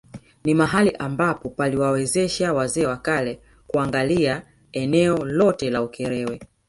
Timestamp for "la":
5.69-5.81